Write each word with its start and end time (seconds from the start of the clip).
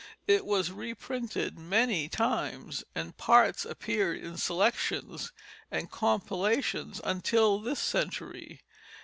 It 0.25 0.47
was 0.47 0.71
reprinted 0.71 1.59
many 1.59 2.09
times, 2.09 2.83
and 2.95 3.15
parts 3.17 3.65
appeared 3.65 4.19
in 4.19 4.35
selections 4.35 5.31
and 5.69 5.91
compilations 5.91 6.99
until 7.03 7.59
this 7.59 7.77
century. 7.79 8.61